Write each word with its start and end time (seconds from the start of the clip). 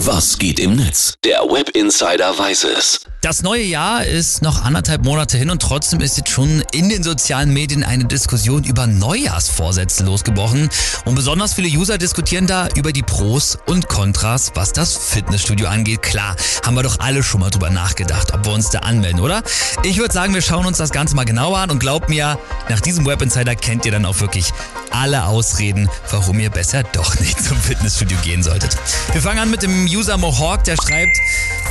Was 0.00 0.38
geht 0.38 0.60
im 0.60 0.76
Netz? 0.76 1.14
Der 1.24 1.40
Web 1.50 1.70
Insider 1.70 2.38
weiß 2.38 2.64
es. 2.64 3.00
Das 3.22 3.42
neue 3.42 3.62
Jahr 3.62 4.04
ist 4.04 4.42
noch 4.42 4.62
anderthalb 4.62 5.02
Monate 5.02 5.38
hin 5.38 5.48
und 5.48 5.60
trotzdem 5.60 6.00
ist 6.00 6.18
jetzt 6.18 6.28
schon 6.28 6.62
in 6.72 6.90
den 6.90 7.02
sozialen 7.02 7.52
Medien 7.52 7.82
eine 7.82 8.04
Diskussion 8.04 8.62
über 8.62 8.86
Neujahrsvorsätze 8.86 10.04
losgebrochen. 10.04 10.68
Und 11.06 11.14
besonders 11.14 11.54
viele 11.54 11.66
User 11.68 11.96
diskutieren 11.96 12.46
da 12.46 12.68
über 12.76 12.92
die 12.92 13.02
Pros 13.02 13.58
und 13.66 13.88
Kontras, 13.88 14.52
was 14.54 14.74
das 14.74 14.94
Fitnessstudio 14.94 15.66
angeht. 15.66 16.02
Klar, 16.02 16.36
haben 16.64 16.76
wir 16.76 16.82
doch 16.82 17.00
alle 17.00 17.22
schon 17.22 17.40
mal 17.40 17.50
drüber 17.50 17.70
nachgedacht, 17.70 18.34
ob 18.34 18.44
wir 18.44 18.52
uns 18.52 18.68
da 18.68 18.80
anmelden, 18.80 19.20
oder? 19.20 19.42
Ich 19.82 19.96
würde 19.96 20.12
sagen, 20.12 20.34
wir 20.34 20.42
schauen 20.42 20.66
uns 20.66 20.76
das 20.76 20.90
Ganze 20.90 21.16
mal 21.16 21.24
genauer 21.24 21.58
an 21.58 21.70
und 21.70 21.78
glaubt 21.78 22.10
mir, 22.10 22.38
nach 22.68 22.80
diesem 22.80 23.06
Web 23.06 23.22
Insider 23.22 23.56
kennt 23.56 23.86
ihr 23.86 23.92
dann 23.92 24.04
auch 24.04 24.20
wirklich 24.20 24.52
alle 24.90 25.24
Ausreden, 25.24 25.88
warum 26.10 26.38
ihr 26.38 26.50
besser 26.50 26.82
doch 26.82 27.18
nicht 27.18 27.42
zum 27.42 27.56
Fitnessstudio 27.56 28.18
gehen 28.22 28.42
solltet. 28.42 28.76
Wir 29.12 29.22
fangen 29.22 29.38
an 29.38 29.50
mit 29.50 29.62
dem 29.62 29.86
User 29.86 30.18
Mohawk, 30.18 30.64
der 30.64 30.76
schreibt, 30.76 31.16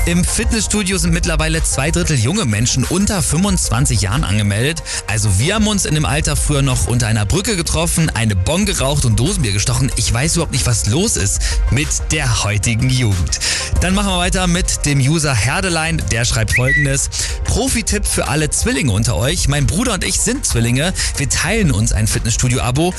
im 0.06 0.24
Fitnessstudio 0.24 1.00
sind 1.00 1.14
mittlerweile 1.14 1.45
zwei 1.64 1.92
Drittel 1.92 2.18
junge 2.18 2.46
Menschen 2.46 2.84
unter 2.86 3.22
25 3.22 4.02
Jahren 4.02 4.24
angemeldet. 4.24 4.82
Also 5.06 5.38
wir 5.38 5.56
haben 5.56 5.68
uns 5.68 5.86
in 5.86 5.94
dem 5.94 6.04
Alter 6.04 6.36
früher 6.36 6.64
noch 6.64 6.88
unter 6.88 7.06
einer 7.06 7.26
Brücke 7.28 7.56
getroffen, 7.56 8.10
eine 8.10 8.36
Bon 8.36 8.66
geraucht 8.66 9.06
und 9.06 9.20
Dosenbier 9.20 9.52
gestochen. 9.52 9.92
Ich 9.96 10.12
weiß 10.12 10.36
überhaupt 10.36 10.54
nicht, 10.54 10.66
was 10.66 10.88
los 10.88 11.18
ist 11.18 11.40
mit 11.70 11.88
der 12.12 12.44
heutigen 12.44 12.90
Jugend. 12.90 13.40
Dann 13.80 13.94
machen 13.94 14.08
wir 14.08 14.18
weiter 14.18 14.48
mit 14.48 14.88
dem 14.88 15.00
User 15.00 15.36
Herdelein. 15.36 16.02
Der 16.12 16.26
schreibt 16.26 16.56
folgendes. 16.56 17.12
Profi-Tipp 17.44 18.08
für 18.08 18.28
alle 18.28 18.50
Zwillinge 18.50 18.92
unter 18.92 19.16
euch. 19.16 19.48
Mein 19.48 19.68
Bruder 19.68 19.94
und 19.94 20.04
ich 20.04 20.20
sind 20.20 20.48
Zwillinge. 20.48 20.94
Wir 21.18 21.30
teilen 21.30 21.72
uns 21.72 21.94
ein 21.94 22.08
Fitnessstudio-Abo. 22.08 22.92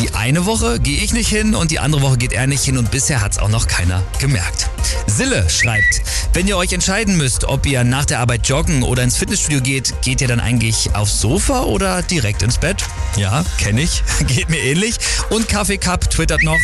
Die 0.00 0.12
eine 0.14 0.44
Woche 0.44 0.80
gehe 0.80 0.98
ich 0.98 1.12
nicht 1.12 1.28
hin 1.28 1.54
und 1.54 1.70
die 1.70 1.78
andere 1.78 2.02
Woche 2.02 2.18
geht 2.18 2.32
er 2.32 2.48
nicht 2.48 2.64
hin 2.64 2.78
und 2.78 2.90
bisher 2.90 3.20
hat 3.20 3.30
es 3.30 3.38
auch 3.38 3.48
noch 3.48 3.68
keiner 3.68 4.02
gemerkt. 4.18 4.71
Sille 5.06 5.48
schreibt, 5.48 6.02
wenn 6.34 6.48
ihr 6.48 6.56
euch 6.56 6.72
entscheiden 6.72 7.16
müsst, 7.16 7.44
ob 7.44 7.66
ihr 7.66 7.84
nach 7.84 8.04
der 8.04 8.20
Arbeit 8.20 8.48
joggen 8.48 8.82
oder 8.82 9.02
ins 9.02 9.16
Fitnessstudio 9.16 9.60
geht, 9.60 9.94
geht 10.02 10.20
ihr 10.20 10.28
dann 10.28 10.40
eigentlich 10.40 10.94
aufs 10.94 11.20
Sofa 11.20 11.62
oder 11.62 12.02
direkt 12.02 12.42
ins 12.42 12.58
Bett? 12.58 12.82
Ja, 13.16 13.44
kenne 13.58 13.82
ich, 13.82 14.02
geht 14.26 14.48
mir 14.48 14.60
ähnlich. 14.60 14.96
Und 15.30 15.48
Kaffee 15.48 15.78
twittert 15.78 16.42
noch, 16.42 16.58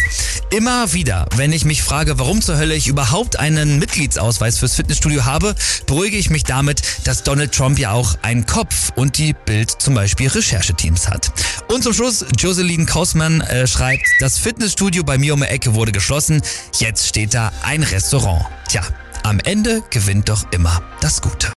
immer 0.51 0.93
wieder, 0.93 1.27
wenn 1.37 1.53
ich 1.53 1.65
mich 1.65 1.83
frage, 1.83 2.19
warum 2.19 2.41
zur 2.41 2.57
Hölle 2.57 2.75
ich 2.75 2.89
überhaupt 2.89 3.39
einen 3.39 3.79
Mitgliedsausweis 3.79 4.59
fürs 4.59 4.75
Fitnessstudio 4.75 5.25
habe, 5.25 5.55
beruhige 5.87 6.17
ich 6.17 6.31
mich 6.31 6.45
damit, 6.45 6.83
dass 7.05 7.23
Donald 7.23 7.53
Trump 7.53 7.79
ja 7.79 7.93
auch 7.93 8.17
einen 8.23 8.47
Kopf 8.47 8.91
und 8.97 9.19
die 9.19 9.35
Bild 9.35 9.71
zum 9.71 9.95
Beispiel 9.95 10.29
Rechercheteams 10.29 11.09
hat. 11.09 11.31
Und 11.69 11.83
zum 11.83 11.93
Schluss, 11.93 12.25
Jocelyn 12.39 12.87
Kausmann 12.87 13.41
äh, 13.43 13.67
schreibt, 13.67 14.07
das 14.21 14.39
Fitnessstudio 14.39 15.05
bei 15.05 15.19
mir 15.19 15.35
um 15.35 15.41
die 15.41 15.47
Ecke 15.47 15.75
wurde 15.75 15.93
geschlossen, 15.93 16.41
jetzt 16.79 17.07
steht 17.07 17.35
da 17.35 17.53
ein 17.63 17.83
Restaurant. 18.09 18.47
Tja, 18.67 18.81
am 19.23 19.39
Ende 19.41 19.83
gewinnt 19.91 20.31
doch 20.31 20.51
immer 20.51 20.81
das 21.03 21.21
Gute. 21.21 21.53